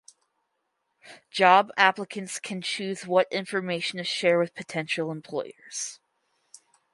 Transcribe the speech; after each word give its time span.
Job 1.29 1.71
applicants 1.77 2.39
can 2.39 2.59
choose 2.59 3.05
what 3.05 3.31
information 3.31 3.97
to 3.97 4.03
share 4.03 4.39
with 4.39 4.55
potential 4.55 5.11
employers. 5.11 5.99